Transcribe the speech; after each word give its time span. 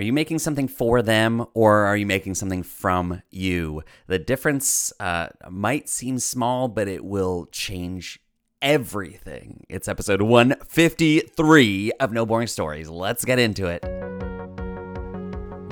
Are 0.00 0.02
you 0.02 0.14
making 0.14 0.38
something 0.38 0.66
for 0.66 1.02
them 1.02 1.44
or 1.52 1.84
are 1.84 1.94
you 1.94 2.06
making 2.06 2.34
something 2.34 2.62
from 2.62 3.20
you? 3.28 3.82
The 4.06 4.18
difference 4.18 4.94
uh, 4.98 5.28
might 5.50 5.90
seem 5.90 6.18
small, 6.18 6.68
but 6.68 6.88
it 6.88 7.04
will 7.04 7.48
change 7.52 8.18
everything. 8.62 9.66
It's 9.68 9.88
episode 9.88 10.22
153 10.22 11.92
of 12.00 12.12
No 12.14 12.24
Boring 12.24 12.46
Stories. 12.46 12.88
Let's 12.88 13.26
get 13.26 13.38
into 13.38 13.66
it. 13.66 13.84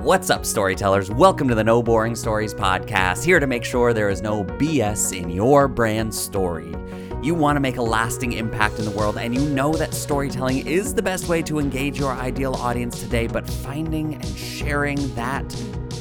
What's 0.02 0.28
up, 0.28 0.44
storytellers? 0.44 1.10
Welcome 1.10 1.48
to 1.48 1.54
the 1.54 1.64
No 1.64 1.82
Boring 1.82 2.14
Stories 2.14 2.52
podcast, 2.52 3.24
here 3.24 3.40
to 3.40 3.46
make 3.46 3.64
sure 3.64 3.94
there 3.94 4.10
is 4.10 4.20
no 4.20 4.44
BS 4.44 5.18
in 5.18 5.30
your 5.30 5.68
brand 5.68 6.14
story. 6.14 6.74
You 7.20 7.34
want 7.34 7.56
to 7.56 7.60
make 7.60 7.78
a 7.78 7.82
lasting 7.82 8.34
impact 8.34 8.78
in 8.78 8.84
the 8.84 8.92
world, 8.92 9.18
and 9.18 9.34
you 9.34 9.40
know 9.50 9.72
that 9.72 9.92
storytelling 9.92 10.64
is 10.68 10.94
the 10.94 11.02
best 11.02 11.28
way 11.28 11.42
to 11.42 11.58
engage 11.58 11.98
your 11.98 12.12
ideal 12.12 12.54
audience 12.54 13.00
today, 13.00 13.26
but 13.26 13.48
finding 13.48 14.14
and 14.14 14.24
sharing 14.24 15.12
that 15.16 15.44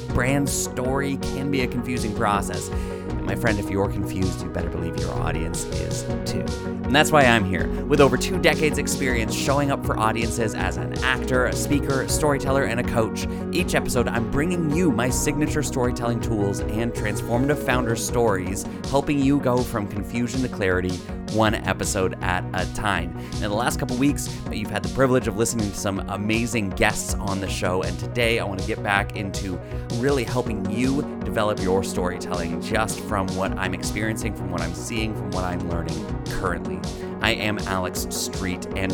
brand 0.09 0.47
story 0.47 1.17
can 1.17 1.49
be 1.49 1.61
a 1.61 1.67
confusing 1.67 2.15
process. 2.15 2.69
And 2.69 3.25
my 3.25 3.35
friend, 3.35 3.57
if 3.59 3.67
you're 3.69 3.89
confused, 3.89 4.43
you 4.43 4.49
better 4.49 4.69
believe 4.69 4.95
your 4.99 5.11
audience 5.15 5.65
is 5.65 6.03
too. 6.29 6.45
And 6.87 6.95
that's 6.95 7.11
why 7.11 7.23
I'm 7.23 7.45
here. 7.45 7.67
With 7.85 7.99
over 7.99 8.15
two 8.15 8.39
decades' 8.39 8.77
experience 8.77 9.35
showing 9.35 9.71
up 9.71 9.85
for 9.85 9.99
audiences 9.99 10.55
as 10.55 10.77
an 10.77 10.97
actor, 11.03 11.47
a 11.47 11.53
speaker, 11.53 12.03
a 12.03 12.09
storyteller, 12.09 12.63
and 12.63 12.79
a 12.79 12.83
coach, 12.83 13.27
each 13.51 13.75
episode 13.75 14.07
I'm 14.07 14.29
bringing 14.31 14.73
you 14.75 14.91
my 14.91 15.09
signature 15.09 15.63
storytelling 15.63 16.21
tools 16.21 16.59
and 16.59 16.93
transformative 16.93 17.57
founder 17.57 17.95
stories, 17.95 18.65
helping 18.87 19.19
you 19.19 19.39
go 19.39 19.57
from 19.57 19.87
confusion 19.87 20.41
to 20.41 20.47
clarity 20.47 20.95
one 21.33 21.55
episode 21.55 22.17
at 22.23 22.43
a 22.53 22.73
time. 22.73 23.17
In 23.33 23.41
the 23.41 23.49
last 23.49 23.79
couple 23.79 23.97
weeks, 23.97 24.29
uh, 24.47 24.51
you've 24.51 24.69
had 24.69 24.81
the 24.81 24.93
privilege 24.95 25.27
of 25.27 25.37
listening 25.37 25.69
to 25.69 25.77
some 25.77 25.99
amazing 26.09 26.69
guests 26.71 27.13
on 27.15 27.41
the 27.41 27.49
show, 27.49 27.81
and 27.83 27.99
today 27.99 28.39
I 28.39 28.45
want 28.45 28.61
to 28.61 28.67
get 28.67 28.81
back 28.81 29.15
into 29.15 29.59
really 29.95 30.23
helping 30.23 30.69
you 30.71 31.01
develop 31.25 31.59
your 31.59 31.83
storytelling 31.83 32.61
just 32.61 32.99
from 33.01 33.27
what 33.35 33.51
I'm 33.57 33.73
experiencing, 33.73 34.33
from 34.33 34.51
what 34.51 34.61
I'm 34.61 34.73
seeing, 34.73 35.13
from 35.15 35.31
what 35.31 35.43
I'm 35.43 35.69
learning 35.69 36.23
currently. 36.25 36.79
I 37.21 37.31
am 37.31 37.59
Alex 37.59 38.07
Street, 38.09 38.65
and 38.77 38.91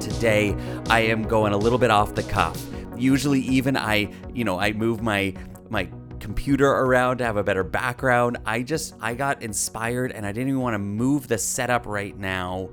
today 0.00 0.56
I 0.90 1.00
am 1.00 1.22
going 1.22 1.52
a 1.52 1.58
little 1.58 1.78
bit 1.78 1.90
off 1.90 2.14
the 2.14 2.24
cuff. 2.24 2.60
Usually, 2.96 3.40
even 3.40 3.76
I, 3.76 4.12
you 4.32 4.44
know, 4.44 4.58
I 4.58 4.72
move 4.72 5.02
my 5.02 5.34
my 5.70 5.88
computer 6.24 6.66
around 6.66 7.18
to 7.18 7.24
have 7.24 7.36
a 7.36 7.44
better 7.44 7.62
background. 7.62 8.38
I 8.46 8.62
just 8.62 8.94
I 8.98 9.12
got 9.12 9.42
inspired, 9.42 10.10
and 10.10 10.24
I 10.24 10.32
didn't 10.32 10.48
even 10.48 10.62
want 10.62 10.72
to 10.72 10.78
move 10.78 11.28
the 11.28 11.36
setup 11.36 11.84
right 11.84 12.16
now 12.16 12.70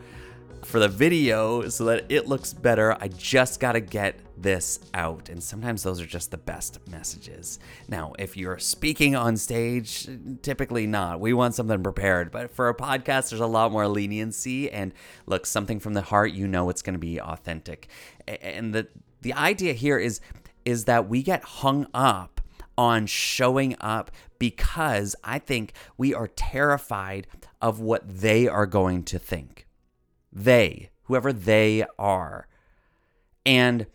for 0.64 0.80
the 0.80 0.88
video 0.88 1.68
so 1.68 1.84
that 1.84 2.06
it 2.08 2.30
looks 2.30 2.54
better. 2.54 2.96
I 3.02 3.10
just 3.10 3.60
got 3.60 3.74
to 3.74 3.82
get 3.82 4.16
this 4.38 4.80
out. 4.94 5.28
And 5.28 5.44
sometimes 5.44 5.84
those 5.84 6.00
are 6.00 6.06
just 6.06 6.32
the 6.32 6.38
best 6.38 6.80
messages. 6.88 7.60
Now, 7.90 8.14
if 8.18 8.38
you're 8.38 8.58
speaking 8.58 9.18
on 9.18 9.36
stage, 9.36 10.08
typically 10.42 10.88
not. 10.88 11.20
We 11.20 11.34
want 11.34 11.54
something 11.54 11.84
prepared. 11.84 12.32
But 12.32 12.56
for 12.56 12.70
a 12.70 12.74
podcast, 12.74 13.32
there's 13.32 13.42
a 13.42 13.48
lot 13.48 13.74
more 13.74 13.88
leniency. 13.88 14.72
And 14.72 14.94
look, 15.26 15.46
something 15.46 15.82
from 15.82 15.94
the 15.94 16.04
heart, 16.04 16.32
you 16.32 16.48
know 16.48 16.70
it's 16.70 16.82
going 16.82 16.94
to 16.94 17.00
be 17.00 17.20
authentic. 17.20 17.90
And 18.28 18.74
the, 18.74 18.88
the 19.24 19.34
idea 19.34 19.74
here 19.74 19.98
is, 19.98 20.22
is 20.64 20.86
that 20.86 21.10
we 21.10 21.22
get 21.22 21.44
hung 21.44 21.88
up 21.94 22.41
on 22.77 23.05
showing 23.05 23.75
up 23.80 24.11
because 24.39 25.16
I 25.23 25.39
think 25.39 25.73
we 25.97 26.14
are 26.14 26.27
terrified 26.27 27.27
of 27.61 27.80
what 27.80 28.03
they 28.08 28.47
are 28.47 28.66
going 28.66 29.03
to 29.03 29.19
think 29.19 29.67
they, 30.33 30.89
whoever 31.03 31.33
they 31.33 31.86
are. 31.99 32.47
And 33.45 33.86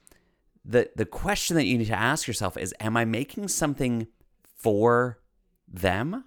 the 0.65 0.91
the 0.97 1.07
question 1.07 1.57
that 1.57 1.65
you 1.65 1.79
need 1.79 1.87
to 1.87 1.99
ask 1.99 2.27
yourself 2.27 2.57
is 2.57 2.75
am 2.81 2.97
I 2.97 3.05
making 3.05 3.49
something 3.49 4.09
for 4.57 5.19
them 5.69 6.25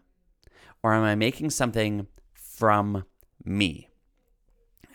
or 0.81 0.93
am 0.93 1.03
I 1.03 1.15
making 1.15 1.49
something 1.49 2.07
from 2.33 3.03
me? 3.43 3.89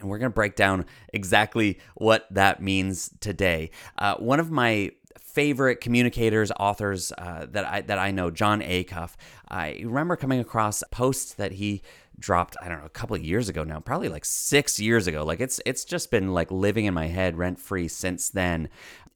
And 0.00 0.08
we're 0.08 0.18
going 0.18 0.30
to 0.30 0.34
break 0.34 0.56
down 0.56 0.86
exactly 1.12 1.78
what 1.94 2.26
that 2.30 2.62
means 2.62 3.10
today. 3.20 3.70
Uh, 3.98 4.16
one 4.16 4.40
of 4.40 4.50
my 4.50 4.90
favorite 5.18 5.80
communicators, 5.80 6.52
authors 6.58 7.12
uh, 7.18 7.46
that 7.50 7.64
I 7.64 7.80
that 7.82 7.98
I 7.98 8.10
know, 8.10 8.30
Jon 8.30 8.60
Acuff. 8.60 9.14
I 9.48 9.80
remember 9.84 10.16
coming 10.16 10.40
across 10.40 10.82
posts 10.90 11.34
that 11.34 11.52
he 11.52 11.82
dropped 12.18 12.56
I 12.62 12.68
don't 12.68 12.78
know 12.78 12.86
a 12.86 12.90
couple 12.90 13.16
of 13.16 13.24
years 13.24 13.48
ago 13.48 13.64
now, 13.64 13.80
probably 13.80 14.08
like 14.08 14.24
6 14.24 14.78
years 14.78 15.06
ago. 15.06 15.24
Like 15.24 15.40
it's 15.40 15.60
it's 15.66 15.84
just 15.84 16.10
been 16.10 16.32
like 16.32 16.50
living 16.50 16.84
in 16.84 16.94
my 16.94 17.06
head 17.06 17.36
rent 17.36 17.58
free 17.58 17.88
since 17.88 18.30
then. 18.30 18.68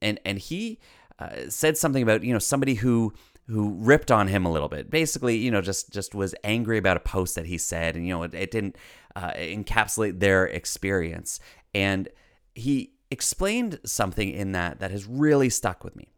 And 0.03 0.21
and 0.25 0.39
he 0.39 0.79
uh, 1.19 1.49
said 1.49 1.77
something 1.77 2.03
about, 2.03 2.23
you 2.23 2.33
know, 2.33 2.39
somebody 2.39 2.75
who 2.75 3.13
who 3.49 3.71
ripped 3.79 4.11
on 4.11 4.29
him 4.29 4.45
a 4.45 4.53
little 4.53 4.69
bit. 4.69 4.91
Basically, 4.91 5.37
you 5.37 5.51
know, 5.51 5.61
just 5.61 5.93
just 5.93 6.15
was 6.15 6.35
angry 6.45 6.79
about 6.79 6.97
a 6.97 7.01
post 7.01 7.35
that 7.35 7.47
he 7.47 7.59
said 7.59 7.97
and 7.97 8.07
you 8.07 8.15
know, 8.15 8.23
it, 8.23 8.35
it 8.35 8.51
didn't 8.51 8.77
uh, 9.17 9.31
encapsulate 9.33 10.21
their 10.21 10.47
experience. 10.47 11.41
And 11.75 12.09
he 12.55 12.93
explained 13.11 13.81
something 13.85 14.31
in 14.31 14.53
that 14.53 14.81
that 14.81 14.91
has 14.91 15.07
really 15.07 15.49
stuck 15.49 15.85
with 15.85 15.97
me. 15.97 16.09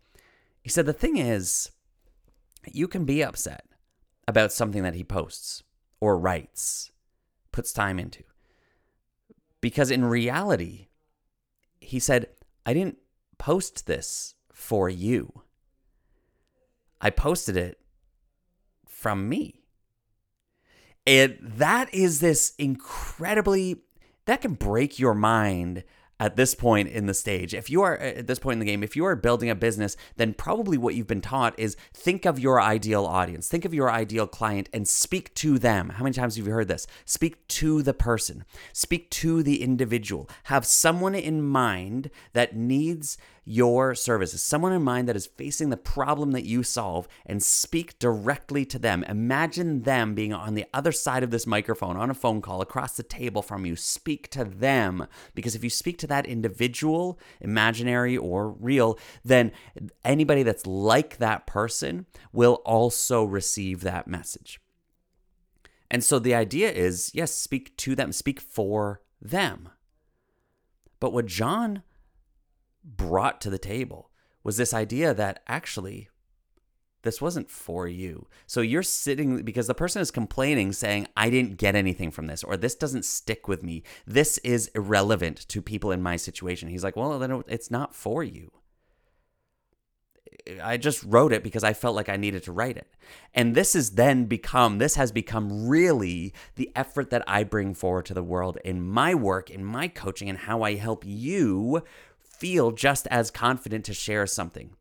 He 0.62 0.70
said 0.70 0.86
the 0.86 0.92
thing 0.92 1.16
is 1.16 1.70
you 2.72 2.88
can 2.88 3.04
be 3.04 3.22
upset 3.22 3.64
about 4.28 4.52
something 4.52 4.82
that 4.82 4.94
he 4.94 5.04
posts 5.04 5.62
or 6.00 6.18
writes, 6.18 6.90
puts 7.52 7.72
time 7.72 7.98
into. 7.98 8.22
Because 9.60 9.90
in 9.90 10.04
reality, 10.04 10.88
he 11.80 11.98
said, 11.98 12.28
I 12.64 12.72
didn't 12.72 12.98
post 13.38 13.86
this 13.86 14.34
for 14.52 14.88
you. 14.88 15.42
I 17.00 17.10
posted 17.10 17.56
it 17.56 17.78
from 18.86 19.28
me. 19.28 19.62
And 21.06 21.38
that 21.40 21.92
is 21.94 22.20
this 22.20 22.54
incredibly, 22.58 23.82
that 24.26 24.42
can 24.42 24.54
break 24.54 24.98
your 24.98 25.14
mind 25.14 25.84
at 26.20 26.36
this 26.36 26.54
point 26.54 26.88
in 26.88 27.06
the 27.06 27.14
stage. 27.14 27.54
If 27.54 27.70
you 27.70 27.82
are 27.82 27.98
uh, 27.98 28.18
at 28.18 28.26
this 28.26 28.38
point 28.38 28.54
in 28.54 28.58
the 28.60 28.66
game, 28.66 28.84
if 28.84 28.94
you 28.94 29.06
are 29.06 29.16
building 29.16 29.50
a 29.50 29.54
business, 29.54 29.96
then 30.16 30.34
probably 30.34 30.76
what 30.78 30.94
you've 30.94 31.06
been 31.06 31.22
taught 31.22 31.58
is 31.58 31.76
think 31.94 32.26
of 32.26 32.38
your 32.38 32.60
ideal 32.60 33.06
audience, 33.06 33.48
think 33.48 33.64
of 33.64 33.74
your 33.74 33.90
ideal 33.90 34.26
client 34.26 34.68
and 34.72 34.86
speak 34.86 35.34
to 35.36 35.58
them. 35.58 35.88
How 35.88 36.04
many 36.04 36.14
times 36.14 36.36
have 36.36 36.46
you 36.46 36.52
heard 36.52 36.68
this? 36.68 36.86
Speak 37.06 37.48
to 37.48 37.82
the 37.82 37.94
person, 37.94 38.44
speak 38.74 39.10
to 39.10 39.42
the 39.42 39.62
individual. 39.62 40.28
Have 40.44 40.66
someone 40.66 41.14
in 41.14 41.42
mind 41.42 42.10
that 42.34 42.54
needs 42.54 43.16
your 43.50 43.96
services, 43.96 44.40
someone 44.40 44.72
in 44.72 44.80
mind 44.82 45.08
that 45.08 45.16
is 45.16 45.26
facing 45.26 45.70
the 45.70 45.76
problem 45.76 46.30
that 46.30 46.44
you 46.44 46.62
solve, 46.62 47.08
and 47.26 47.42
speak 47.42 47.98
directly 47.98 48.64
to 48.64 48.78
them. 48.78 49.02
Imagine 49.04 49.82
them 49.82 50.14
being 50.14 50.32
on 50.32 50.54
the 50.54 50.66
other 50.72 50.92
side 50.92 51.24
of 51.24 51.32
this 51.32 51.48
microphone 51.48 51.96
on 51.96 52.10
a 52.10 52.14
phone 52.14 52.40
call 52.40 52.60
across 52.60 52.96
the 52.96 53.02
table 53.02 53.42
from 53.42 53.66
you. 53.66 53.74
Speak 53.74 54.30
to 54.30 54.44
them 54.44 55.06
because 55.34 55.56
if 55.56 55.64
you 55.64 55.70
speak 55.70 55.98
to 55.98 56.06
that 56.06 56.26
individual, 56.26 57.18
imaginary 57.40 58.16
or 58.16 58.50
real, 58.50 58.96
then 59.24 59.50
anybody 60.04 60.44
that's 60.44 60.66
like 60.66 61.16
that 61.16 61.46
person 61.46 62.06
will 62.32 62.62
also 62.64 63.24
receive 63.24 63.80
that 63.80 64.06
message. 64.06 64.60
And 65.90 66.04
so 66.04 66.20
the 66.20 66.36
idea 66.36 66.70
is 66.70 67.10
yes, 67.14 67.34
speak 67.34 67.76
to 67.78 67.96
them, 67.96 68.12
speak 68.12 68.40
for 68.40 69.02
them. 69.20 69.70
But 71.00 71.12
what 71.12 71.26
Jon 71.26 71.82
brought 72.84 73.40
to 73.42 73.50
the 73.50 73.58
table 73.58 74.10
was 74.42 74.56
this 74.56 74.74
idea 74.74 75.12
that 75.14 75.42
actually 75.46 76.08
this 77.02 77.20
wasn't 77.20 77.50
for 77.50 77.88
you. 77.88 78.26
So 78.46 78.60
you're 78.60 78.82
sitting 78.82 79.42
because 79.42 79.66
the 79.66 79.74
person 79.74 80.02
is 80.02 80.10
complaining, 80.10 80.72
saying, 80.72 81.06
I 81.16 81.30
didn't 81.30 81.56
get 81.56 81.74
anything 81.74 82.10
from 82.10 82.26
this, 82.26 82.44
or 82.44 82.56
this 82.56 82.74
doesn't 82.74 83.04
stick 83.04 83.48
with 83.48 83.62
me. 83.62 83.82
This 84.06 84.38
is 84.38 84.70
irrelevant 84.74 85.48
to 85.48 85.62
people 85.62 85.92
in 85.92 86.02
my 86.02 86.16
situation. 86.16 86.68
He's 86.68 86.84
like, 86.84 86.96
Well, 86.96 87.18
then 87.18 87.42
it's 87.48 87.70
not 87.70 87.94
for 87.94 88.22
you. 88.22 88.52
I 90.62 90.78
just 90.78 91.02
wrote 91.04 91.32
it 91.32 91.42
because 91.42 91.64
I 91.64 91.74
felt 91.74 91.96
like 91.96 92.08
I 92.08 92.16
needed 92.16 92.42
to 92.44 92.52
write 92.52 92.76
it. 92.76 92.88
And 93.34 93.54
this 93.54 93.74
has 93.74 93.90
then 93.90 94.24
become, 94.24 94.78
this 94.78 94.94
has 94.94 95.12
become 95.12 95.68
really 95.68 96.32
the 96.54 96.70
effort 96.74 97.10
that 97.10 97.24
I 97.26 97.44
bring 97.44 97.74
forward 97.74 98.06
to 98.06 98.14
the 98.14 98.22
world 98.22 98.58
in 98.64 98.86
my 98.86 99.14
work, 99.14 99.50
in 99.50 99.64
my 99.64 99.88
coaching, 99.88 100.28
and 100.28 100.38
how 100.38 100.62
I 100.62 100.76
help 100.76 101.04
you 101.06 101.82
feel 102.40 102.72
just 102.72 103.06
as 103.08 103.30
confident 103.30 103.84
to 103.84 103.94
share 103.94 104.26
something. 104.26 104.74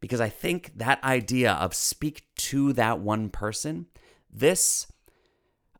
Because 0.00 0.20
I 0.20 0.28
think 0.28 0.72
that 0.76 1.02
idea 1.02 1.52
of 1.52 1.74
speak 1.74 2.26
to 2.36 2.72
that 2.74 3.00
one 3.00 3.28
person, 3.30 3.86
this 4.30 4.86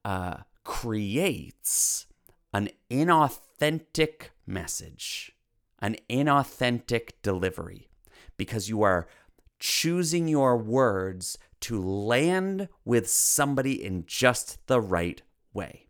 uh, 0.04 0.38
creates 0.64 2.06
an 2.52 2.70
inauthentic 2.90 4.30
message, 4.46 5.32
an 5.78 5.96
inauthentic 6.08 7.12
delivery, 7.22 7.88
because 8.36 8.68
you 8.68 8.82
are 8.82 9.06
choosing 9.58 10.26
your 10.26 10.56
words 10.56 11.38
to 11.60 11.80
land 11.80 12.68
with 12.84 13.08
somebody 13.08 13.82
in 13.84 14.04
just 14.06 14.66
the 14.66 14.80
right 14.80 15.22
way. 15.52 15.86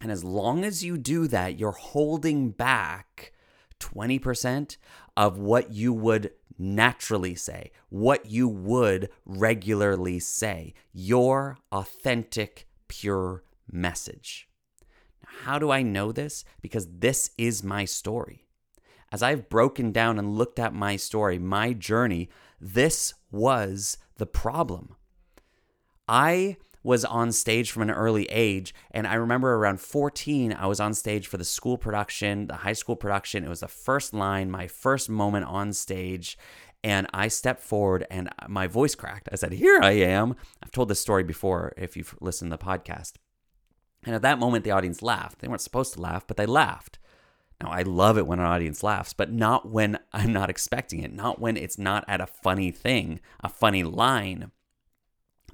And 0.00 0.10
as 0.12 0.24
long 0.24 0.64
as 0.64 0.84
you 0.84 0.98
do 0.98 1.26
that, 1.28 1.58
you're 1.58 1.72
holding 1.72 2.50
back 2.50 3.32
20% 3.80 4.76
of 5.16 5.38
what 5.38 5.72
you 5.72 5.92
would 5.92 6.32
naturally 6.58 7.34
say, 7.34 7.70
what 7.88 8.26
you 8.26 8.48
would 8.48 9.10
regularly 9.24 10.18
say, 10.18 10.74
your 10.92 11.58
authentic, 11.72 12.66
pure 12.88 13.42
message. 13.70 14.48
How 15.42 15.58
do 15.58 15.70
I 15.70 15.82
know 15.82 16.12
this? 16.12 16.44
Because 16.62 16.86
this 16.98 17.30
is 17.36 17.62
my 17.62 17.84
story. 17.84 18.46
As 19.12 19.22
I've 19.22 19.48
broken 19.48 19.92
down 19.92 20.18
and 20.18 20.36
looked 20.36 20.58
at 20.58 20.74
my 20.74 20.96
story, 20.96 21.38
my 21.38 21.72
journey, 21.72 22.28
this 22.60 23.14
was 23.30 23.98
the 24.16 24.26
problem. 24.26 24.96
I 26.08 26.56
was 26.86 27.04
on 27.04 27.32
stage 27.32 27.72
from 27.72 27.82
an 27.82 27.90
early 27.90 28.26
age. 28.26 28.72
And 28.92 29.08
I 29.08 29.14
remember 29.14 29.56
around 29.56 29.80
14, 29.80 30.52
I 30.52 30.66
was 30.66 30.78
on 30.78 30.94
stage 30.94 31.26
for 31.26 31.36
the 31.36 31.44
school 31.44 31.76
production, 31.76 32.46
the 32.46 32.54
high 32.54 32.74
school 32.74 32.94
production. 32.94 33.42
It 33.42 33.48
was 33.48 33.58
the 33.58 33.66
first 33.66 34.14
line, 34.14 34.52
my 34.52 34.68
first 34.68 35.10
moment 35.10 35.46
on 35.46 35.72
stage. 35.72 36.38
And 36.84 37.08
I 37.12 37.26
stepped 37.26 37.60
forward 37.60 38.06
and 38.08 38.28
my 38.46 38.68
voice 38.68 38.94
cracked. 38.94 39.28
I 39.32 39.34
said, 39.34 39.50
Here 39.50 39.80
I 39.82 39.92
am. 39.92 40.36
I've 40.62 40.70
told 40.70 40.86
this 40.86 41.00
story 41.00 41.24
before 41.24 41.72
if 41.76 41.96
you've 41.96 42.14
listened 42.20 42.52
to 42.52 42.56
the 42.56 42.64
podcast. 42.64 43.14
And 44.04 44.14
at 44.14 44.22
that 44.22 44.38
moment, 44.38 44.62
the 44.62 44.70
audience 44.70 45.02
laughed. 45.02 45.40
They 45.40 45.48
weren't 45.48 45.62
supposed 45.62 45.92
to 45.94 46.00
laugh, 46.00 46.24
but 46.24 46.36
they 46.36 46.46
laughed. 46.46 47.00
Now, 47.60 47.70
I 47.70 47.82
love 47.82 48.16
it 48.16 48.28
when 48.28 48.38
an 48.38 48.44
audience 48.44 48.84
laughs, 48.84 49.12
but 49.12 49.32
not 49.32 49.68
when 49.68 49.98
I'm 50.12 50.32
not 50.32 50.50
expecting 50.50 51.02
it, 51.02 51.12
not 51.12 51.40
when 51.40 51.56
it's 51.56 51.78
not 51.78 52.04
at 52.06 52.20
a 52.20 52.28
funny 52.28 52.70
thing, 52.70 53.18
a 53.42 53.48
funny 53.48 53.82
line 53.82 54.52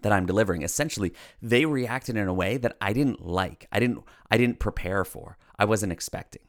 that 0.03 0.13
I'm 0.13 0.27
delivering. 0.27 0.63
Essentially, 0.63 1.13
they 1.41 1.65
reacted 1.65 2.17
in 2.17 2.29
a 2.29 2.35
way 2.35 2.57
that 2.57 2.77
I 2.81 2.93
didn't 2.93 3.25
like. 3.25 3.67
I 3.73 3.81
didn't 3.81 4.05
I 4.31 4.37
didn't 4.37 4.59
prepare 4.59 5.05
for. 5.05 5.39
I 5.59 5.65
wasn't 5.65 5.93
expecting. 5.93 6.43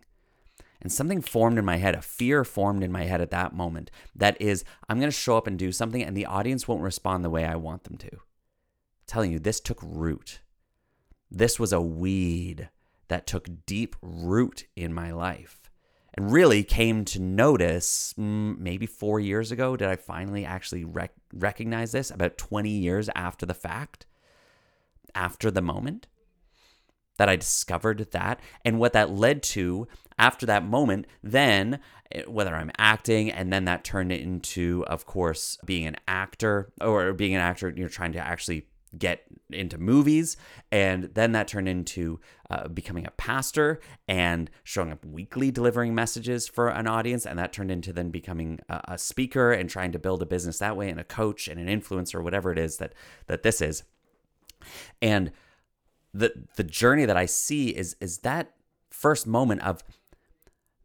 And 0.81 0.91
something 0.91 1.21
formed 1.21 1.57
in 1.57 1.63
my 1.63 1.77
head, 1.77 1.95
a 1.95 2.01
fear 2.01 2.43
formed 2.43 2.83
in 2.83 2.91
my 2.91 3.03
head 3.03 3.21
at 3.21 3.31
that 3.31 3.53
moment 3.53 3.89
that 4.15 4.39
is 4.41 4.65
I'm 4.89 4.99
going 4.99 5.11
to 5.11 5.17
show 5.17 5.37
up 5.37 5.47
and 5.47 5.57
do 5.57 5.71
something 5.71 6.03
and 6.03 6.15
the 6.15 6.25
audience 6.25 6.67
won't 6.67 6.81
respond 6.81 7.23
the 7.23 7.29
way 7.29 7.45
I 7.45 7.55
want 7.55 7.85
them 7.85 7.97
to. 7.97 8.11
I'm 8.11 8.19
telling 9.07 9.31
you, 9.31 9.39
this 9.39 9.61
took 9.61 9.79
root. 9.81 10.41
This 11.31 11.59
was 11.59 11.71
a 11.71 11.81
weed 11.81 12.69
that 13.07 13.25
took 13.25 13.65
deep 13.65 13.95
root 14.01 14.65
in 14.75 14.93
my 14.93 15.11
life 15.11 15.62
and 16.15 16.31
really 16.31 16.63
came 16.63 17.05
to 17.05 17.19
notice 17.19 18.13
mm, 18.17 18.57
maybe 18.57 18.85
four 18.85 19.19
years 19.19 19.51
ago. 19.51 19.75
Did 19.75 19.87
I 19.87 19.95
finally 19.95 20.45
actually 20.45 20.83
rec- 20.83 21.15
recognize 21.33 21.91
this 21.91 22.11
about 22.11 22.37
20 22.37 22.69
years 22.69 23.09
after 23.15 23.45
the 23.45 23.53
fact, 23.53 24.05
after 25.15 25.49
the 25.49 25.61
moment? 25.61 26.07
That 27.17 27.29
I 27.29 27.35
discovered 27.35 28.07
that, 28.11 28.39
and 28.65 28.79
what 28.79 28.93
that 28.93 29.11
led 29.11 29.43
to 29.43 29.87
after 30.17 30.47
that 30.47 30.65
moment, 30.65 31.05
then 31.21 31.79
eh, 32.11 32.23
whether 32.27 32.55
I'm 32.55 32.71
acting, 32.77 33.29
and 33.29 33.53
then 33.53 33.65
that 33.65 33.83
turned 33.83 34.11
into, 34.11 34.83
of 34.87 35.05
course, 35.05 35.59
being 35.63 35.85
an 35.85 35.97
actor 36.07 36.71
or 36.81 37.13
being 37.13 37.35
an 37.35 37.41
actor, 37.41 37.71
you're 37.75 37.87
trying 37.87 38.13
to 38.13 38.19
actually 38.19 38.65
get 38.97 39.23
into 39.49 39.77
movies. 39.77 40.37
And 40.71 41.05
then 41.13 41.31
that 41.33 41.47
turned 41.47 41.67
into 41.67 42.19
uh, 42.49 42.67
becoming 42.67 43.05
a 43.05 43.11
pastor 43.11 43.79
and 44.07 44.49
showing 44.63 44.91
up 44.91 45.05
weekly 45.05 45.51
delivering 45.51 45.95
messages 45.95 46.47
for 46.47 46.69
an 46.69 46.87
audience. 46.87 47.25
And 47.25 47.37
that 47.39 47.53
turned 47.53 47.71
into 47.71 47.93
then 47.93 48.09
becoming 48.09 48.59
a, 48.69 48.81
a 48.89 48.97
speaker 48.97 49.51
and 49.51 49.69
trying 49.69 49.91
to 49.91 49.99
build 49.99 50.21
a 50.21 50.25
business 50.25 50.59
that 50.59 50.77
way 50.77 50.89
and 50.89 50.99
a 50.99 51.03
coach 51.03 51.47
and 51.47 51.59
an 51.59 51.81
influencer, 51.81 52.23
whatever 52.23 52.51
it 52.51 52.57
is 52.57 52.77
that, 52.77 52.93
that 53.27 53.43
this 53.43 53.61
is. 53.61 53.83
And 55.01 55.31
the, 56.13 56.45
the 56.55 56.63
journey 56.63 57.05
that 57.05 57.17
I 57.17 57.25
see 57.25 57.69
is, 57.69 57.95
is 57.99 58.19
that 58.19 58.53
first 58.89 59.25
moment 59.25 59.61
of 59.61 59.83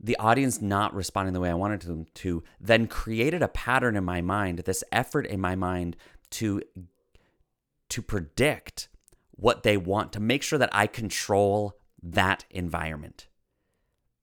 the 0.00 0.16
audience 0.16 0.62
not 0.62 0.94
responding 0.94 1.34
the 1.34 1.40
way 1.40 1.50
I 1.50 1.54
wanted 1.54 1.82
them 1.82 2.06
to, 2.14 2.42
then 2.60 2.86
created 2.86 3.42
a 3.42 3.48
pattern 3.48 3.96
in 3.96 4.04
my 4.04 4.20
mind, 4.20 4.60
this 4.60 4.84
effort 4.92 5.26
in 5.26 5.40
my 5.40 5.54
mind 5.56 5.96
to 6.30 6.62
to 7.90 8.02
predict 8.02 8.88
what 9.30 9.62
they 9.62 9.76
want, 9.76 10.12
to 10.12 10.20
make 10.20 10.42
sure 10.42 10.58
that 10.58 10.70
I 10.72 10.86
control 10.86 11.78
that 12.02 12.44
environment. 12.50 13.28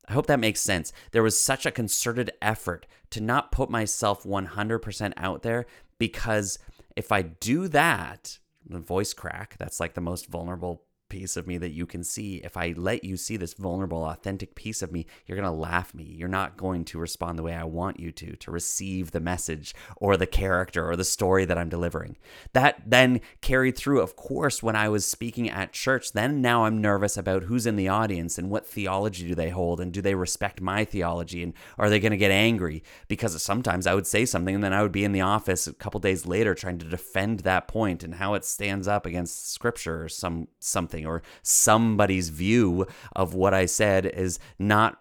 I 0.08 0.14
hope 0.14 0.28
that 0.28 0.40
makes 0.40 0.60
sense. 0.60 0.94
There 1.12 1.24
was 1.24 1.42
such 1.42 1.66
a 1.66 1.72
concerted 1.72 2.32
effort 2.42 2.86
to 3.12 3.22
not 3.22 3.52
put 3.52 3.70
myself 3.70 4.24
100% 4.24 5.14
out 5.18 5.42
there 5.42 5.66
because 5.98 6.60
if 6.96 7.12
I 7.12 7.22
do 7.24 7.68
that, 7.70 8.40
the 8.68 8.80
voice 8.80 9.14
crack, 9.14 9.56
that's 9.58 9.80
like 9.80 9.94
the 9.94 10.02
most 10.02 10.28
vulnerable 10.28 10.84
piece 11.10 11.38
of 11.38 11.48
me 11.48 11.58
that 11.58 11.72
you 11.72 11.86
can 11.86 12.04
see. 12.04 12.38
If 12.38 12.58
I 12.58 12.74
let 12.76 13.04
you 13.04 13.18
see 13.18 13.38
this 13.38 13.54
vulnerable, 13.54 14.04
authentic 14.04 14.56
piece 14.56 14.82
of 14.82 14.92
me, 14.92 15.06
you're 15.26 15.38
going 15.38 15.48
to 15.48 15.52
laugh 15.52 15.94
me. 15.94 16.04
You're 16.04 16.28
not 16.28 16.58
going 16.58 16.86
to 16.86 17.00
respond 17.00 17.38
the 17.38 17.44
way 17.44 17.54
I 17.54 17.64
want 17.64 18.00
you 18.00 18.12
to, 18.12 18.36
to 18.36 18.52
receive 18.52 19.12
the 19.12 19.20
message 19.20 19.74
or 19.98 20.18
the 20.18 20.28
character 20.28 20.88
or 20.90 20.96
the 20.96 21.04
story 21.04 21.46
that 21.46 21.58
I'm 21.58 21.70
delivering. 21.70 22.18
That 22.54 22.82
then 22.86 23.22
carried 23.42 23.78
through, 23.78 24.02
of 24.02 24.16
course, 24.16 24.62
when 24.62 24.76
I 24.76 24.90
was 24.90 25.06
speaking 25.06 25.50
at 25.50 25.74
church. 25.74 26.14
Then 26.14 26.42
now 26.42 26.66
I'm 26.66 26.82
nervous 26.82 27.18
about 27.18 27.44
who's 27.44 27.66
in 27.66 27.76
the 27.76 27.88
audience 27.88 28.38
and 28.38 28.50
what 28.50 28.68
theology 28.68 29.28
do 29.28 29.36
they 29.36 29.50
hold 29.50 29.80
and 29.80 29.92
do 29.92 30.02
they 30.02 30.16
respect 30.16 30.62
my 30.62 30.86
theology 30.86 31.44
and 31.44 31.54
are 31.78 31.90
they 31.90 32.00
going 32.00 32.12
to 32.12 32.18
get 32.18 32.32
angry? 32.32 32.84
Because 33.08 33.42
sometimes 33.42 33.88
I 33.88 33.94
would 33.94 34.08
say 34.08 34.26
something 34.26 34.56
and 34.56 34.64
then 34.64 34.74
I 34.74 34.82
would 34.82 34.92
be 34.92 35.04
in 35.04 35.12
the 35.12 35.22
office 35.22 35.68
a 35.68 35.74
couple 35.74 36.00
days 36.00 36.26
later 36.26 36.54
trying 36.54 36.78
to 36.80 36.86
defend 36.86 37.42
that 37.42 37.68
point 37.68 38.04
and 38.04 38.16
how 38.16 38.34
it 38.34 38.46
stands 38.46 38.88
up 38.88 39.06
against 39.06 39.52
scripture 39.52 40.04
or 40.04 40.10
some 40.10 40.48
something 40.60 41.05
something 41.06 41.08
or 41.08 41.22
somebody's 41.44 42.30
view 42.30 42.88
of 43.16 43.34
what 43.34 43.54
I 43.54 43.66
said 43.66 44.06
is 44.06 44.40
not 44.60 44.98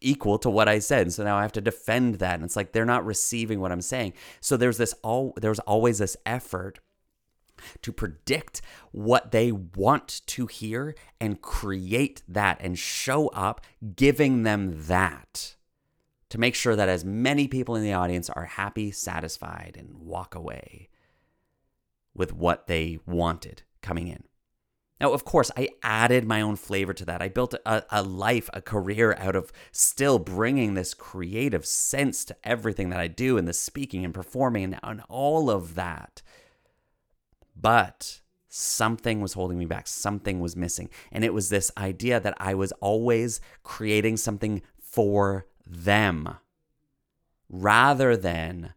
equal 0.00 0.38
to 0.38 0.50
what 0.50 0.68
I 0.68 0.78
said. 0.80 1.12
So 1.12 1.24
now 1.24 1.36
I 1.36 1.42
have 1.42 1.52
to 1.52 1.60
defend 1.60 2.16
that. 2.16 2.34
And 2.34 2.44
it's 2.44 2.56
like 2.56 2.72
they're 2.72 2.84
not 2.84 3.06
receiving 3.06 3.60
what 3.60 3.72
I'm 3.72 3.82
saying. 3.82 4.14
So 4.40 4.56
there's 4.56 4.78
this 4.78 4.94
all 5.02 5.32
there's 5.40 5.60
always 5.60 5.98
this 5.98 6.16
effort 6.26 6.80
to 7.80 7.92
predict 7.92 8.60
what 8.92 9.30
they 9.30 9.50
want 9.50 10.20
to 10.26 10.46
hear 10.46 10.94
and 11.18 11.40
create 11.40 12.22
that 12.28 12.58
and 12.60 12.78
show 12.78 13.28
up 13.28 13.62
giving 13.96 14.42
them 14.42 14.86
that 14.86 15.56
to 16.28 16.38
make 16.38 16.54
sure 16.54 16.76
that 16.76 16.88
as 16.88 17.02
many 17.02 17.48
people 17.48 17.74
in 17.74 17.82
the 17.82 17.94
audience 17.94 18.28
are 18.28 18.44
happy, 18.44 18.90
satisfied, 18.90 19.76
and 19.78 19.94
walk 19.94 20.34
away 20.34 20.90
with 22.14 22.32
what 22.32 22.66
they 22.66 22.98
wanted 23.06 23.62
coming 23.80 24.08
in. 24.08 24.24
Now, 25.00 25.12
of 25.12 25.24
course, 25.24 25.50
I 25.56 25.68
added 25.82 26.24
my 26.24 26.40
own 26.40 26.56
flavor 26.56 26.94
to 26.94 27.04
that. 27.04 27.20
I 27.20 27.28
built 27.28 27.54
a, 27.54 27.84
a, 27.90 28.02
life, 28.02 28.48
a 28.54 28.62
career 28.62 29.14
out 29.18 29.36
of 29.36 29.52
still 29.70 30.18
bringing 30.18 30.72
this 30.74 30.94
creative 30.94 31.66
sense 31.66 32.24
to 32.26 32.36
everything 32.42 32.88
that 32.90 33.00
I 33.00 33.08
do 33.08 33.36
and 33.36 33.46
the 33.46 33.52
speaking 33.52 34.04
and 34.04 34.14
performing 34.14 34.64
and, 34.64 34.78
and 34.82 35.02
all 35.08 35.50
of 35.50 35.74
that. 35.74 36.22
But 37.54 38.20
something 38.48 39.20
was 39.20 39.34
holding 39.34 39.58
me 39.58 39.66
back, 39.66 39.86
something 39.86 40.40
was 40.40 40.56
missing. 40.56 40.88
And 41.12 41.24
it 41.24 41.34
was 41.34 41.50
this 41.50 41.70
idea 41.76 42.18
that 42.18 42.34
I 42.38 42.54
was 42.54 42.72
always 42.72 43.40
creating 43.62 44.16
something 44.16 44.62
for 44.80 45.46
them 45.66 46.36
rather 47.50 48.16
than 48.16 48.72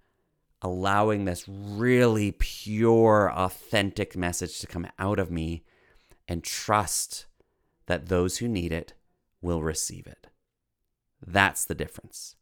allowing 0.61 1.23
this 1.23 1.45
really 1.47 2.33
pure, 2.33 3.31
authentic 3.33 4.17
message 4.17 4.59
to 4.59 4.67
come 4.67 4.85
out 4.99 5.17
of 5.17 5.31
me 5.31 5.63
and 6.29 6.43
trust 6.43 7.25
that 7.87 8.07
those 8.07 8.37
who 8.37 8.47
need 8.47 8.71
it 8.71 8.93
will 9.41 9.63
receive 9.63 10.07
it. 10.07 10.27
That's 11.25 11.65
the 11.65 11.75
difference. 11.75 12.35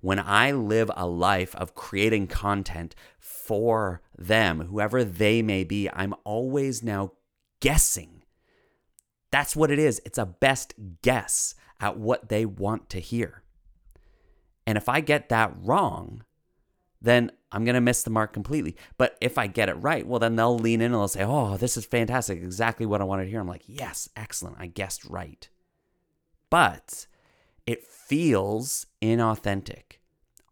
When 0.00 0.18
I 0.18 0.50
live 0.50 0.90
a 0.96 1.06
life 1.06 1.54
of 1.54 1.74
creating 1.74 2.28
content 2.28 2.94
for 3.18 4.00
them, 4.16 4.62
whoever 4.62 5.04
they 5.04 5.42
may 5.42 5.62
be, 5.62 5.90
I'm 5.92 6.14
always 6.24 6.82
now 6.82 7.12
guessing. 7.60 8.24
That's 9.30 9.54
what 9.54 9.70
it 9.70 9.78
is. 9.78 10.00
It's 10.06 10.18
a 10.18 10.24
best 10.24 10.72
guess 11.02 11.54
at 11.80 11.98
what 11.98 12.30
they 12.30 12.46
want 12.46 12.88
to 12.90 13.00
hear. 13.00 13.42
And 14.66 14.78
if 14.78 14.88
I 14.88 15.00
get 15.00 15.28
that 15.28 15.52
wrong, 15.60 16.24
then 17.00 17.30
I'm 17.50 17.64
going 17.64 17.74
to 17.74 17.80
miss 17.80 18.02
the 18.02 18.10
mark 18.10 18.32
completely. 18.32 18.76
But 18.98 19.16
if 19.20 19.38
I 19.38 19.46
get 19.46 19.68
it 19.68 19.74
right, 19.74 20.06
well, 20.06 20.18
then 20.18 20.36
they'll 20.36 20.58
lean 20.58 20.80
in 20.80 20.86
and 20.86 20.94
they'll 20.94 21.08
say, 21.08 21.24
Oh, 21.24 21.56
this 21.56 21.76
is 21.76 21.86
fantastic. 21.86 22.38
Exactly 22.38 22.86
what 22.86 23.00
I 23.00 23.04
wanted 23.04 23.24
to 23.24 23.30
hear. 23.30 23.40
I'm 23.40 23.48
like, 23.48 23.64
Yes, 23.66 24.08
excellent. 24.16 24.56
I 24.58 24.66
guessed 24.66 25.04
right. 25.04 25.48
But 26.50 27.06
it 27.66 27.86
feels 27.86 28.86
inauthentic. 29.02 29.98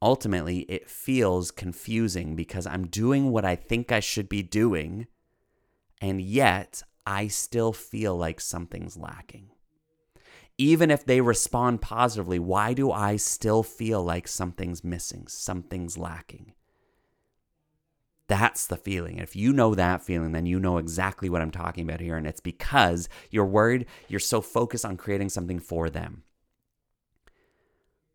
Ultimately, 0.00 0.60
it 0.60 0.90
feels 0.90 1.50
confusing 1.50 2.36
because 2.36 2.66
I'm 2.66 2.86
doing 2.86 3.30
what 3.30 3.44
I 3.44 3.56
think 3.56 3.90
I 3.90 4.00
should 4.00 4.28
be 4.28 4.42
doing, 4.42 5.06
and 6.02 6.20
yet 6.20 6.82
I 7.06 7.28
still 7.28 7.72
feel 7.72 8.14
like 8.14 8.40
something's 8.40 8.98
lacking 8.98 9.50
even 10.58 10.90
if 10.90 11.04
they 11.04 11.20
respond 11.20 11.82
positively, 11.82 12.38
why 12.38 12.72
do 12.72 12.90
I 12.90 13.16
still 13.16 13.62
feel 13.62 14.02
like 14.02 14.26
something's 14.26 14.82
missing, 14.82 15.26
something's 15.28 15.98
lacking? 15.98 16.54
That's 18.28 18.66
the 18.66 18.76
feeling. 18.76 19.18
If 19.18 19.36
you 19.36 19.52
know 19.52 19.74
that 19.74 20.02
feeling, 20.02 20.32
then 20.32 20.46
you 20.46 20.58
know 20.58 20.78
exactly 20.78 21.28
what 21.28 21.42
I'm 21.42 21.52
talking 21.52 21.88
about 21.88 22.00
here. 22.00 22.16
And 22.16 22.26
it's 22.26 22.40
because 22.40 23.08
you're 23.30 23.46
worried, 23.46 23.86
you're 24.08 24.18
so 24.18 24.40
focused 24.40 24.84
on 24.84 24.96
creating 24.96 25.28
something 25.28 25.60
for 25.60 25.88
them. 25.88 26.24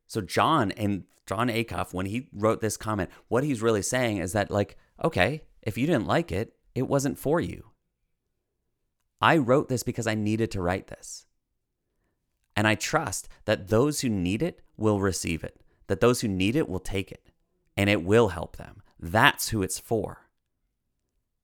So 0.07 0.19
Jon 0.19 0.71
and 0.71 1.05
Jon 1.25 1.47
Acuff, 1.47 1.93
when 1.93 2.07
he 2.07 2.27
wrote 2.33 2.59
this 2.59 2.75
comment, 2.75 3.09
what 3.29 3.45
he's 3.45 3.61
really 3.61 3.81
saying 3.81 4.17
is 4.17 4.33
that, 4.33 4.51
like, 4.51 4.75
okay, 5.01 5.43
if 5.61 5.77
you 5.77 5.87
didn't 5.87 6.07
like 6.07 6.31
it, 6.31 6.55
it 6.75 6.89
wasn't 6.89 7.17
for 7.17 7.39
you. 7.39 7.71
I 9.21 9.37
wrote 9.37 9.69
this 9.69 9.83
because 9.83 10.07
I 10.07 10.15
needed 10.15 10.51
to 10.51 10.61
write 10.61 10.87
this. 10.87 11.25
And 12.57 12.67
I 12.67 12.75
trust 12.75 13.29
that 13.45 13.69
those 13.69 14.01
who 14.01 14.09
need 14.09 14.43
it 14.43 14.61
will 14.75 14.99
receive 14.99 15.43
it, 15.43 15.61
that 15.87 16.01
those 16.01 16.19
who 16.19 16.27
need 16.27 16.57
it 16.57 16.67
will 16.67 16.79
take 16.79 17.11
it, 17.11 17.29
and 17.77 17.89
it 17.89 18.03
will 18.03 18.29
help 18.29 18.57
them. 18.57 18.81
That's 19.01 19.49
who 19.49 19.63
it's 19.63 19.79
for. 19.79 20.27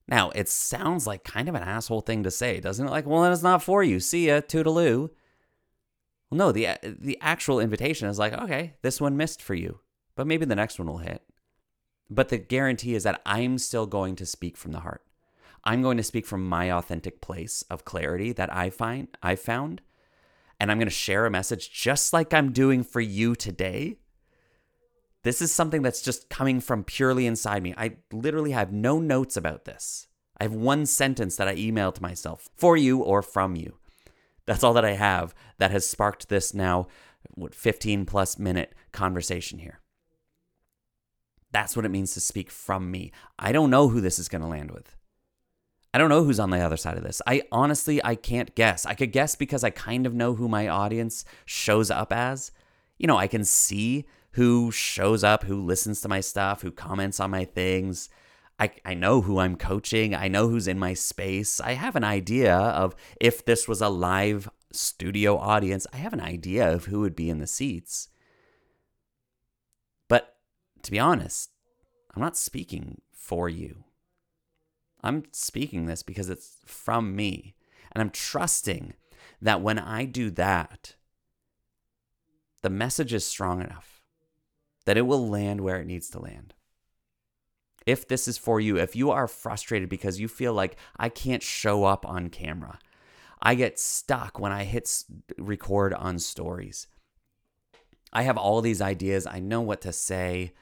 Now, 0.07 0.29
it 0.31 0.47
sounds 0.47 1.05
like 1.05 1.23
kind 1.23 1.49
of 1.49 1.55
an 1.55 1.63
asshole 1.63 2.01
thing 2.01 2.23
to 2.23 2.31
say, 2.31 2.59
doesn't 2.59 2.87
it? 2.87 2.91
Like, 2.91 3.05
well, 3.05 3.23
then 3.23 3.33
it's 3.33 3.43
not 3.43 3.63
for 3.63 3.83
you. 3.83 3.99
See 3.99 4.27
ya, 4.27 4.39
toodaloo. 4.39 5.09
Well, 6.29 6.37
no, 6.37 6.51
the 6.51 6.69
the 6.83 7.17
actual 7.21 7.59
invitation 7.59 8.07
is 8.07 8.19
like, 8.19 8.33
okay, 8.33 8.75
this 8.81 9.01
one 9.01 9.17
missed 9.17 9.41
for 9.41 9.53
you, 9.53 9.79
but 10.15 10.27
maybe 10.27 10.45
the 10.45 10.55
next 10.55 10.79
one 10.79 10.87
will 10.87 10.99
hit. 10.99 11.23
But 12.09 12.29
the 12.29 12.37
guarantee 12.37 12.95
is 12.95 13.03
that 13.03 13.21
I'm 13.25 13.57
still 13.57 13.85
going 13.85 14.15
to 14.17 14.25
speak 14.25 14.55
from 14.55 14.71
the 14.71 14.81
heart. 14.81 15.03
I'm 15.63 15.81
going 15.81 15.97
to 15.97 16.03
speak 16.03 16.25
from 16.25 16.47
my 16.47 16.71
authentic 16.71 17.19
place 17.19 17.63
of 17.69 17.83
clarity 17.83 18.31
that 18.33 18.53
I 18.53 18.69
find 18.69 19.09
I 19.21 19.35
found, 19.35 19.81
and 20.59 20.71
I'm 20.71 20.77
going 20.77 20.87
to 20.87 20.93
share 20.93 21.25
a 21.25 21.31
message 21.31 21.71
just 21.71 22.13
like 22.13 22.33
I'm 22.33 22.53
doing 22.53 22.83
for 22.83 23.01
you 23.01 23.35
today. 23.35 23.97
This 25.23 25.41
is 25.41 25.51
something 25.51 25.81
that's 25.81 26.01
just 26.01 26.29
coming 26.29 26.59
from 26.61 26.83
purely 26.83 27.25
inside 27.25 27.63
me. 27.63 27.73
I 27.77 27.97
literally 28.11 28.51
have 28.51 28.71
no 28.71 28.99
notes 28.99 29.35
about 29.35 29.65
this. 29.65 30.07
I 30.39 30.43
have 30.43 30.53
one 30.53 30.85
sentence 30.85 31.35
that 31.37 31.47
I 31.47 31.55
emailed 31.55 31.95
to 31.95 32.01
myself 32.01 32.47
for 32.55 32.77
you 32.77 32.99
or 32.99 33.21
from 33.21 33.55
you. 33.55 33.77
That's 34.45 34.63
all 34.63 34.73
that 34.73 34.85
I 34.85 34.93
have 34.93 35.35
that 35.57 35.71
has 35.71 35.89
sparked 35.89 36.29
this 36.29 36.53
now, 36.53 36.87
what, 37.35 37.53
15 37.53 38.05
plus 38.05 38.39
minute 38.39 38.73
conversation 38.91 39.59
here. 39.59 39.81
That's 41.51 41.75
what 41.75 41.85
it 41.85 41.91
means 41.91 42.13
to 42.13 42.21
speak 42.21 42.51
from 42.51 42.91
me. 42.91 43.11
I 43.39 43.51
don't 43.51 43.69
know 43.69 43.89
who 43.89 43.99
this 43.99 44.19
is 44.19 44.29
going 44.29 44.41
to 44.41 44.47
land 44.47 44.71
with. 44.71 44.95
I 45.93 45.97
don't 45.97 46.09
know 46.09 46.23
who's 46.23 46.39
on 46.39 46.51
the 46.51 46.59
other 46.59 46.77
side 46.77 46.97
of 46.97 47.03
this. 47.03 47.21
I 47.25 47.43
honestly 47.51 48.03
I 48.03 48.15
can't 48.15 48.53
guess. 48.55 48.85
I 48.85 48.93
could 48.93 49.11
guess 49.11 49.35
because 49.35 49.63
I 49.63 49.69
kind 49.69 50.05
of 50.05 50.13
know 50.13 50.35
who 50.35 50.47
my 50.47 50.67
audience 50.67 51.25
shows 51.45 51.89
up 51.89 52.13
as. 52.13 52.51
You 52.97 53.07
know, 53.07 53.17
I 53.17 53.27
can 53.27 53.43
see 53.43 54.05
who 54.37 54.71
shows 54.71 55.23
up, 55.23 55.45
who 55.45 55.59
listens 55.59 55.99
to 55.99 56.07
my 56.07 56.19
stuff, 56.19 56.61
who 56.61 56.69
comments 56.69 57.19
on 57.19 57.31
my 57.31 57.43
things. 57.43 58.07
I, 58.59 58.69
I 58.85 58.93
know 58.93 59.21
who 59.21 59.39
I'm 59.39 59.55
coaching. 59.55 60.13
I 60.13 60.27
know 60.27 60.47
who's 60.47 60.67
in 60.67 60.77
my 60.77 60.93
space. 60.93 61.59
I 61.59 61.71
have 61.71 61.95
an 61.95 62.03
idea 62.03 62.55
of 62.55 62.95
if 63.19 63.43
this 63.43 63.67
was 63.67 63.81
a 63.81 63.89
live 63.89 64.47
studio 64.71 65.39
audience, 65.39 65.87
I 65.91 65.97
have 65.97 66.13
an 66.13 66.21
idea 66.21 66.71
of 66.71 66.85
who 66.85 66.99
would 66.99 67.15
be 67.15 67.31
in 67.31 67.39
the 67.39 67.47
seats. 67.47 68.09
But 70.07 70.35
to 70.83 70.91
be 70.91 70.99
honest, 70.99 71.49
I'm 72.13 72.21
not 72.21 72.37
speaking 72.37 73.01
for 73.11 73.49
you. 73.49 73.85
I'm 75.01 75.23
speaking 75.31 75.87
this 75.87 76.03
because 76.03 76.29
it's 76.29 76.57
from 76.63 77.15
me. 77.15 77.55
And 77.91 78.03
I'm 78.03 78.11
trusting 78.11 78.93
that 79.41 79.61
when 79.61 79.79
I 79.79 80.05
do 80.05 80.29
that, 80.29 80.93
the 82.61 82.69
message 82.69 83.15
is 83.15 83.25
strong 83.25 83.61
enough 83.61 83.96
that 84.87 84.97
it 84.97 85.03
will 85.03 85.29
land 85.29 85.61
where 85.61 85.79
it 85.79 85.85
needs 85.85 86.09
to 86.09 86.19
land 86.19 86.55
if 87.87 88.05
this 88.05 88.27
is 88.27 88.37
for 88.37 88.59
you, 88.59 88.77
if 88.77 88.95
you 88.95 89.11
are 89.11 89.29
frustrated 89.29 89.87
because 89.87 90.19
you 90.19 90.27
feel 90.27 90.53
like 90.53 90.75
I 90.97 91.07
can't 91.07 91.41
show 91.41 91.85
up 91.85 92.05
on 92.05 92.29
camera, 92.29 92.79
I 93.41 93.55
get 93.55 93.79
stuck 93.79 94.37
when 94.37 94.51
I 94.51 94.65
hit 94.65 95.05
record 95.37 95.93
on 95.93 96.19
stories. 96.19 96.87
I 98.11 98.23
have 98.23 98.37
all 98.37 98.59
these 98.59 98.81
ideas. 98.81 99.25
I 99.25 99.39
know 99.39 99.61
what 99.61 99.79
to 99.81 99.93
say. 99.93 100.53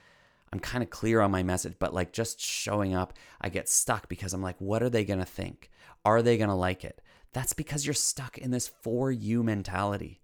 I'm 0.54 0.60
kind 0.60 0.84
of 0.84 0.92
clear 0.92 1.20
on 1.20 1.32
my 1.32 1.42
message, 1.42 1.74
but 1.80 1.96
like 1.96 2.14
just 2.14 2.40
showing 2.40 2.94
up, 2.94 3.14
I 3.42 3.50
get 3.50 3.68
stuck 3.68 4.08
because 4.08 4.32
I'm 4.32 4.44
like, 4.44 4.62
what 4.62 4.84
are 4.84 4.90
they 4.90 5.04
going 5.04 5.20
to 5.20 5.26
think? 5.26 5.72
Are 6.06 6.22
they 6.22 6.38
going 6.38 6.50
to 6.50 6.56
like 6.56 6.86
it? 6.86 7.02
That's 7.34 7.54
because 7.54 7.88
you're 7.88 7.96
stuck 7.96 8.38
in 8.38 8.52
this 8.52 8.68
for 8.68 9.12
you 9.12 9.42
mentality. 9.42 10.22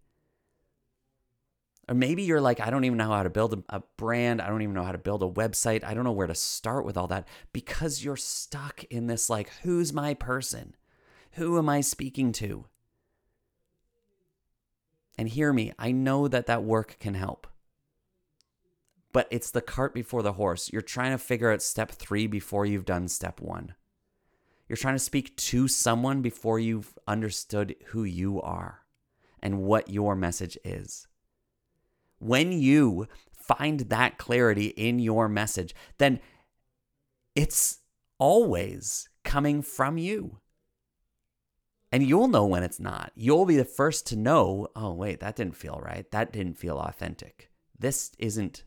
Or 1.92 1.94
maybe 1.94 2.24
you're 2.24 2.40
like, 2.40 2.62
I 2.62 2.70
don't 2.70 2.86
even 2.86 2.98
know 2.98 3.10
how 3.10 3.24
to 3.24 3.30
build 3.30 3.66
a, 3.68 3.84
brand. 3.98 4.42
I 4.42 4.48
don't 4.48 4.62
even 4.62 4.74
know 4.74 4.86
how 4.86 4.94
to 4.94 4.98
build 4.98 5.24
a 5.24 5.28
website. 5.28 5.84
I 5.84 5.94
don't 5.94 6.06
know 6.06 6.14
where 6.14 6.26
to 6.26 6.34
start 6.34 6.86
with 6.86 6.96
all 6.96 7.08
that 7.08 7.28
because 7.52 8.02
you're 8.02 8.16
stuck 8.16 8.86
in 8.86 9.08
this 9.08 9.30
like, 9.30 9.52
who's 9.64 9.92
my 9.92 10.14
person? 10.14 10.78
Who 11.32 11.58
am 11.58 11.68
I 11.68 11.82
speaking 11.82 12.32
to? 12.32 12.64
And 15.18 15.28
hear 15.28 15.52
me, 15.52 15.74
I 15.78 15.92
know 15.92 16.30
that 16.30 16.46
that 16.46 16.64
work 16.64 16.96
can 17.02 17.16
help. 17.16 17.46
But 19.12 19.28
it's 19.30 19.52
the 19.52 19.60
cart 19.60 19.94
before 19.94 20.24
the 20.24 20.32
horse. 20.32 20.70
You're 20.72 20.82
trying 20.82 21.12
to 21.12 21.18
figure 21.18 21.52
out 21.52 21.62
step 21.62 21.92
three 21.92 22.26
before 22.26 22.66
you've 22.66 22.86
done 22.86 23.10
step 23.10 23.42
one. 23.42 23.76
You're 24.70 24.78
trying 24.78 24.96
to 24.96 25.00
speak 25.00 25.36
to 25.36 25.68
someone 25.68 26.22
before 26.22 26.58
you've 26.58 26.98
understood 27.06 27.76
who 27.88 28.06
you 28.06 28.42
are 28.42 28.86
and 29.44 29.64
what 29.64 29.90
your 29.90 30.16
message 30.16 30.58
is 30.64 31.10
when 32.22 32.52
you 32.52 33.08
find 33.36 33.82
that 33.82 34.18
clarity 34.18 34.68
in 34.68 35.00
your 35.00 35.28
message, 35.28 35.74
then 35.98 36.20
it's 37.36 37.80
always 38.20 39.10
coming 39.24 39.62
from 39.62 39.98
you. 39.98 40.38
And 41.92 42.04
you'll 42.04 42.30
know 42.30 42.46
when 42.46 42.64
it's 42.64 42.80
not. 42.80 43.12
You'll 43.16 43.46
be 43.46 43.58
the 43.58 43.66
first 43.66 44.08
to 44.08 44.16
know, 44.16 44.68
oh, 44.76 44.94
wait, 44.94 45.20
that 45.20 45.36
didn't 45.36 45.58
feel 45.58 45.82
right. 45.84 46.10
That 46.12 46.32
didn't 46.32 46.58
feel 46.58 46.78
authentic. 46.78 47.52
This 47.78 48.12
isn't 48.18 48.64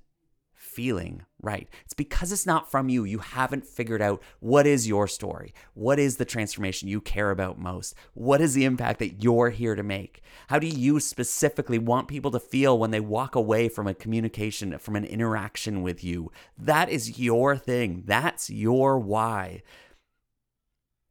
feeling 0.75 1.23
right. 1.40 1.69
It's 1.85 1.95
because 1.95 2.33
it's 2.33 2.47
not 2.47 2.71
from 2.71 2.88
you. 2.88 3.04
You 3.04 3.19
haven't 3.19 3.66
figured 3.66 4.02
out 4.02 4.23
what 4.40 4.66
is 4.66 4.88
your 4.88 5.07
story? 5.07 5.54
What 5.75 5.99
is 5.99 6.16
the 6.16 6.25
transformation 6.25 6.88
you 6.88 7.00
care 7.00 7.31
about 7.31 7.59
most? 7.59 7.95
What 8.14 8.40
is 8.40 8.54
the 8.54 8.64
impact 8.64 8.99
that 9.00 9.23
you're 9.23 9.50
here 9.50 9.75
to 9.75 9.83
make? 9.83 10.23
How 10.49 10.59
do 10.59 10.66
you 10.66 11.00
specifically 11.00 11.78
want 11.78 12.09
people 12.09 12.31
to 12.33 12.40
feel 12.40 12.78
when 12.78 12.90
they 12.90 13.00
walk 13.00 13.35
away 13.35 13.69
from 13.69 13.87
a 13.87 13.95
communication, 13.95 14.78
from 14.78 14.97
an 14.97 15.04
interaction 15.04 15.83
with 15.83 16.02
you? 16.02 16.33
That 16.59 16.88
is 16.88 17.19
your 17.19 17.57
thing. 17.57 18.02
That's 18.07 18.50
your 18.50 18.99
why. 18.99 19.62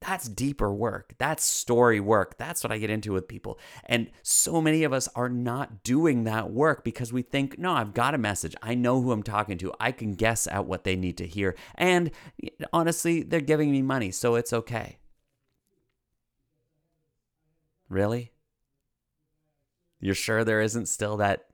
That's 0.06 0.28
deeper 0.28 0.74
work. 0.74 1.14
That's 1.18 1.46
story 1.46 2.02
work. 2.02 2.38
That's 2.38 2.62
what 2.62 2.74
I 2.74 2.78
get 2.78 2.90
into 2.90 3.14
with 3.14 3.30
people. 3.30 3.58
And 3.86 4.12
so 4.22 4.62
many 4.62 4.84
of 4.84 4.92
us 4.92 5.08
are 5.16 5.30
not 5.30 5.82
doing 5.82 6.26
that 6.26 6.52
work 6.52 6.84
because 6.84 7.14
we 7.14 7.22
think, 7.22 7.58
no, 7.58 7.72
I've 7.72 7.94
got 7.94 8.14
a 8.14 8.18
message. 8.18 8.54
I 8.62 8.76
know 8.76 9.02
who 9.02 9.14
I'm 9.14 9.24
talking 9.24 9.58
to. 9.60 9.72
I 9.80 9.94
can 9.94 10.16
guess 10.16 10.46
at 10.48 10.66
what 10.66 10.84
they 10.84 10.98
need 10.98 11.18
to 11.20 11.26
hear. 11.26 11.56
And 11.76 12.12
honestly, 12.74 13.24
they're 13.24 13.40
giving 13.40 13.72
me 13.72 13.82
money, 13.82 14.12
so 14.12 14.36
it's 14.36 14.52
okay. 14.52 14.98
Really? 17.88 18.34
You're 20.02 20.16
sure 20.16 20.44
there 20.44 20.60
isn't 20.60 20.88
still 20.88 21.16
that 21.18 21.46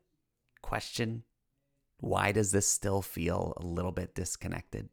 question? 0.63 1.22
Why 2.00 2.32
does 2.32 2.51
this 2.51 2.68
still 2.68 3.03
feel 3.03 3.53
a 3.58 3.63
little 3.63 3.91
bit 3.91 4.15
disconnected? 4.15 4.89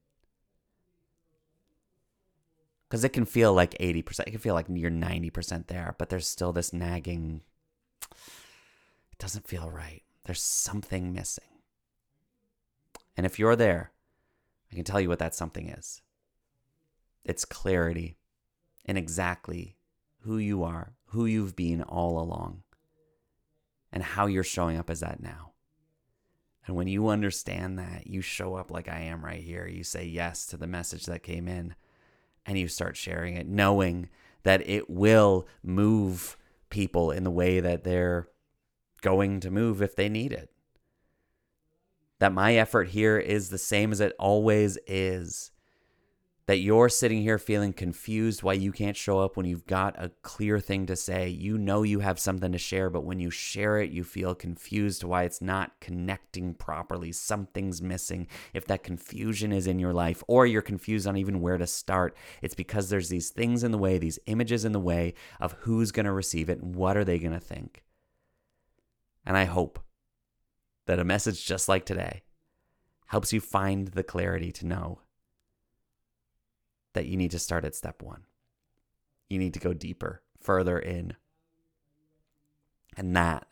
Because 2.89 3.05
it 3.05 3.11
can 3.11 3.25
feel 3.25 3.53
like 3.53 3.77
80%. 3.79 4.21
It 4.21 4.31
can 4.31 4.41
feel 4.41 4.55
like 4.55 4.67
you're 4.69 4.91
90% 4.91 5.67
there, 5.67 5.95
but 5.99 6.09
there's 6.09 6.27
still 6.27 6.53
this 6.53 6.73
nagging. 6.73 7.41
It 8.13 9.19
doesn't 9.19 9.49
feel 9.49 9.71
right. 9.71 10.03
There's 10.25 10.43
something 10.43 11.13
missing. 11.13 11.45
And 13.17 13.25
if 13.27 13.39
you're 13.39 13.57
there, 13.57 13.93
I 14.71 14.75
can 14.75 14.85
tell 14.85 15.01
you 15.01 15.09
what 15.09 15.19
that 15.21 15.35
something 15.35 15.69
is 15.69 16.03
it's 17.25 17.45
clarity 17.45 18.19
in 18.85 18.97
exactly 18.97 19.77
who 20.21 20.39
you 20.39 20.63
are, 20.63 20.93
who 21.07 21.27
you've 21.27 21.57
been 21.57 21.83
all 21.83 22.21
along, 22.21 22.63
and 23.93 24.03
how 24.03 24.27
you're 24.27 24.45
showing 24.45 24.77
up 24.77 24.89
as 24.91 25.01
that 25.01 25.21
now. 25.21 25.53
And 26.67 26.77
when 26.77 26.87
you 26.87 27.09
understand 27.09 27.79
that, 27.79 28.07
you 28.07 28.21
show 28.21 28.55
up 28.55 28.71
like 28.71 28.89
I 28.89 29.01
am 29.01 29.25
right 29.25 29.43
here. 29.43 29.67
You 29.67 29.83
say 29.83 30.05
yes 30.05 30.47
to 30.47 30.57
the 30.57 30.67
message 30.67 31.07
that 31.07 31.23
came 31.25 31.49
in 31.49 31.75
and 32.47 32.59
you 32.59 32.69
start 32.69 32.97
sharing 32.97 33.37
it, 33.37 33.47
knowing 33.47 34.09
that 34.45 34.67
it 34.69 34.89
will 34.89 35.47
move 35.63 36.37
people 36.71 37.11
in 37.11 37.25
the 37.25 37.31
way 37.31 37.61
that 37.61 37.85
they're 37.85 38.29
going 39.01 39.41
to 39.41 39.51
move 39.51 39.83
if 39.83 39.97
they 39.97 40.09
need 40.09 40.33
it. 40.33 40.51
That 42.19 42.33
my 42.33 42.55
effort 42.55 42.89
here 42.89 43.19
is 43.19 43.51
the 43.51 43.59
same 43.59 43.93
as 43.93 44.01
it 44.01 44.15
always 44.19 44.79
is 44.87 45.51
that 46.47 46.59
you're 46.59 46.89
sitting 46.89 47.23
here 47.23 47.39
feeling 47.39 47.73
confused 47.73 48.43
why 48.43 48.53
you 48.53 48.71
can't 48.71 48.97
show 48.97 49.19
up 49.19 49.37
when 49.37 49.47
you've 49.47 49.67
got 49.67 50.01
a 50.01 50.11
clear 50.23 50.61
thing 50.61 50.87
to 50.87 50.95
say. 50.95 51.29
You 51.29 51.59
know 51.59 51.83
you 51.83 52.01
have 52.01 52.21
something 52.21 52.53
to 52.53 52.59
share, 52.59 52.89
but 52.89 53.05
when 53.05 53.19
you 53.19 53.31
share 53.31 53.79
it, 53.79 53.91
you 53.91 54.05
feel 54.05 54.35
confused 54.35 55.03
why 55.03 55.25
it's 55.25 55.43
not 55.43 55.81
connecting 55.81 56.55
properly. 56.55 57.11
Something's 57.11 57.83
missing. 57.83 58.29
If 58.55 58.65
that 58.67 58.85
confusion 58.85 59.53
is 59.53 59.67
in 59.67 59.81
your 59.81 59.93
life, 59.93 60.23
or 60.29 60.47
you're 60.47 60.63
confused 60.63 61.09
on 61.09 61.17
even 61.17 61.41
where 61.41 61.59
to 61.59 61.67
start, 61.67 62.17
it's 62.43 62.55
because 62.55 62.91
there's 62.91 63.09
these 63.09 63.31
things 63.31 63.65
in 63.65 63.73
the 63.73 63.79
way, 63.79 63.99
these 63.99 64.21
images 64.27 64.65
in 64.65 64.73
the 64.73 64.79
way 64.79 65.15
of 65.41 65.53
who's 65.61 65.91
going 65.91 66.07
to 66.07 66.13
receive 66.13 66.49
it 66.49 66.61
and 66.61 66.77
what 66.77 66.97
are 66.97 67.05
they 67.05 67.19
going 67.19 67.33
to 67.33 67.41
think. 67.41 67.83
And 69.25 69.37
I 69.37 69.45
hope, 69.45 69.81
that 70.87 71.01
a 71.01 71.05
message 71.05 71.45
just 71.45 71.69
like 71.69 71.85
today 71.85 72.23
helps 73.07 73.33
you 73.33 73.41
find 73.41 73.89
the 73.89 74.05
clarity 74.05 74.53
to 74.53 74.67
know 74.67 75.01
that 76.97 77.07
you 77.07 77.17
need 77.17 77.31
to 77.31 77.39
start 77.39 77.65
at 77.65 77.75
step 77.75 78.03
one. 78.03 78.23
You 79.29 79.39
need 79.39 79.55
to 79.55 79.61
go 79.61 79.75
deeper, 79.75 80.23
further 80.41 80.79
in. 80.79 81.13
And 82.97 83.15
that 83.15 83.47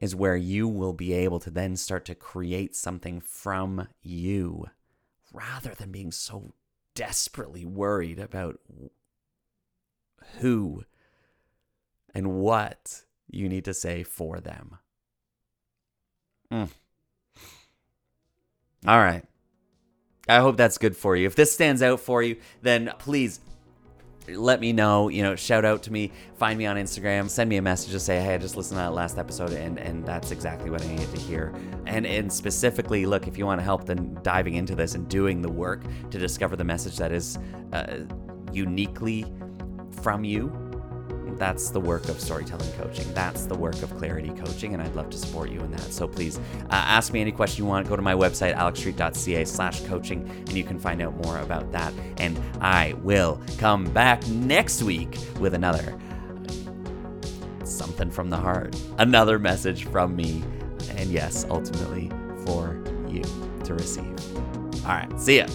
is 0.00 0.14
where 0.14 0.36
you 0.36 0.68
will 0.68 0.92
be 0.92 1.12
able 1.12 1.40
to 1.40 1.50
then 1.50 1.76
start 1.76 2.04
to 2.04 2.14
create 2.14 2.76
something 2.76 3.20
from 3.20 3.88
you 4.00 4.66
rather 5.32 5.74
than 5.74 5.90
being 5.90 6.12
so 6.12 6.54
desperately 6.94 7.64
worried 7.64 8.20
about 8.20 8.60
who 10.38 10.84
and 12.14 12.34
what 12.34 13.02
you 13.28 13.48
need 13.48 13.64
to 13.64 13.74
say 13.74 14.04
for 14.04 14.38
them. 14.38 14.78
Mm. 16.52 16.68
All 18.86 18.98
right. 18.98 19.24
I 20.28 20.40
hope 20.40 20.56
that's 20.56 20.78
good 20.78 20.96
for 20.96 21.16
you. 21.16 21.26
If 21.26 21.36
this 21.36 21.52
stands 21.52 21.82
out 21.82 22.00
for 22.00 22.22
you, 22.22 22.36
then 22.62 22.92
please 22.98 23.40
let 24.28 24.60
me 24.60 24.72
know. 24.72 25.08
You 25.08 25.22
know, 25.22 25.36
shout 25.36 25.64
out 25.64 25.82
to 25.84 25.92
me, 25.92 26.12
find 26.36 26.58
me 26.58 26.66
on 26.66 26.76
Instagram, 26.76 27.28
send 27.28 27.50
me 27.50 27.56
a 27.56 27.62
message, 27.62 27.90
just 27.90 28.06
say, 28.06 28.20
hey, 28.20 28.34
I 28.34 28.38
just 28.38 28.56
listened 28.56 28.76
to 28.78 28.82
that 28.82 28.94
last 28.94 29.18
episode, 29.18 29.52
and 29.52 29.78
and 29.78 30.04
that's 30.04 30.30
exactly 30.30 30.70
what 30.70 30.82
I 30.82 30.86
needed 30.86 31.10
to 31.10 31.20
hear. 31.20 31.54
And 31.86 32.06
and 32.06 32.32
specifically, 32.32 33.06
look, 33.06 33.28
if 33.28 33.36
you 33.36 33.44
want 33.44 33.60
to 33.60 33.64
help, 33.64 33.84
then 33.84 34.18
diving 34.22 34.54
into 34.54 34.74
this 34.74 34.94
and 34.94 35.08
doing 35.08 35.42
the 35.42 35.50
work 35.50 35.82
to 36.10 36.18
discover 36.18 36.56
the 36.56 36.64
message 36.64 36.96
that 36.96 37.12
is 37.12 37.38
uh, 37.72 37.98
uniquely 38.52 39.26
from 40.02 40.24
you 40.24 40.63
that's 41.38 41.70
the 41.70 41.80
work 41.80 42.08
of 42.08 42.20
storytelling 42.20 42.70
coaching. 42.72 43.12
That's 43.14 43.46
the 43.46 43.54
work 43.54 43.82
of 43.82 43.96
clarity 43.96 44.30
coaching, 44.30 44.74
and 44.74 44.82
I'd 44.82 44.94
love 44.94 45.10
to 45.10 45.18
support 45.18 45.50
you 45.50 45.60
in 45.60 45.70
that. 45.72 45.92
So 45.92 46.06
please 46.08 46.38
uh, 46.38 46.40
ask 46.70 47.12
me 47.12 47.20
any 47.20 47.32
question 47.32 47.64
you 47.64 47.68
want. 47.68 47.88
Go 47.88 47.96
to 47.96 48.02
my 48.02 48.14
website, 48.14 48.54
alexstreet.ca 48.56 49.44
slash 49.44 49.80
coaching, 49.82 50.28
and 50.28 50.52
you 50.52 50.64
can 50.64 50.78
find 50.78 51.02
out 51.02 51.16
more 51.24 51.38
about 51.38 51.70
that. 51.72 51.92
And 52.18 52.40
I 52.60 52.94
will 53.02 53.40
come 53.58 53.84
back 53.84 54.26
next 54.28 54.82
week 54.82 55.18
with 55.40 55.54
another 55.54 55.98
something 57.64 58.10
from 58.10 58.30
the 58.30 58.36
heart, 58.36 58.76
another 58.98 59.38
message 59.38 59.84
from 59.86 60.14
me, 60.14 60.42
and 60.90 61.10
yes, 61.10 61.44
ultimately 61.50 62.10
for 62.46 62.82
you 63.08 63.22
to 63.64 63.74
receive. 63.74 64.14
All 64.84 64.90
right, 64.90 65.20
see 65.20 65.38
ya. 65.38 65.46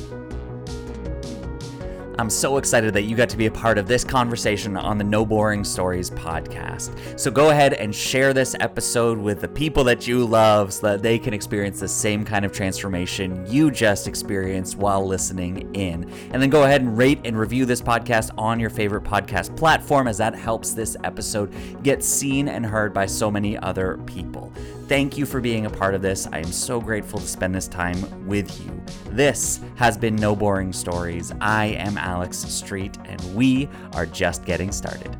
I'm 2.19 2.29
so 2.29 2.57
excited 2.57 2.93
that 2.95 3.03
you 3.03 3.15
got 3.15 3.29
to 3.29 3.37
be 3.37 3.45
a 3.45 3.51
part 3.51 3.77
of 3.77 3.87
this 3.87 4.03
conversation 4.03 4.75
on 4.75 4.97
the 4.97 5.05
No 5.05 5.25
Boring 5.25 5.63
Stories 5.63 6.09
podcast. 6.09 7.17
So 7.17 7.31
go 7.31 7.49
ahead 7.49 7.71
and 7.75 7.95
share 7.95 8.33
this 8.33 8.57
episode 8.59 9.17
with 9.17 9.39
the 9.39 9.47
people 9.47 9.85
that 9.85 10.05
you 10.05 10.25
love 10.25 10.73
so 10.73 10.87
that 10.87 11.01
they 11.01 11.17
can 11.17 11.33
experience 11.33 11.79
the 11.79 11.87
same 11.87 12.25
kind 12.25 12.43
of 12.43 12.51
transformation 12.51 13.49
you 13.49 13.71
just 13.71 14.05
experienced 14.05 14.75
while 14.75 15.07
listening 15.07 15.73
in. 15.73 16.11
And 16.33 16.41
then 16.41 16.49
go 16.49 16.63
ahead 16.63 16.81
and 16.81 16.97
rate 16.97 17.21
and 17.23 17.39
review 17.39 17.65
this 17.65 17.81
podcast 17.81 18.31
on 18.37 18.59
your 18.59 18.69
favorite 18.69 19.05
podcast 19.05 19.55
platform, 19.55 20.09
as 20.09 20.17
that 20.17 20.35
helps 20.35 20.73
this 20.73 20.97
episode 21.05 21.53
get 21.83 22.03
seen 22.03 22.49
and 22.49 22.65
heard 22.65 22.93
by 22.93 23.05
so 23.05 23.31
many 23.31 23.57
other 23.57 23.97
people. 24.05 24.51
Thank 24.89 25.19
you 25.19 25.27
for 25.27 25.39
being 25.39 25.67
a 25.67 25.69
part 25.69 25.93
of 25.93 26.01
this. 26.01 26.25
I 26.33 26.39
am 26.39 26.51
so 26.51 26.81
grateful 26.81 27.19
to 27.19 27.27
spend 27.27 27.53
this 27.53 27.67
time 27.67 28.25
with 28.27 28.59
you. 28.59 28.83
This 29.11 29.59
has 29.75 29.95
been 29.99 30.15
No 30.15 30.35
Boring 30.35 30.73
Stories. 30.73 31.31
I 31.39 31.65
am 31.77 31.95
Alex 31.95 32.39
Street, 32.39 32.97
and 33.05 33.35
we 33.35 33.69
are 33.93 34.07
just 34.07 34.45
getting 34.45 34.71
started. 34.71 35.15